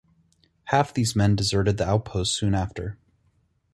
[0.63, 2.97] Half these men deserted the outpost soon after.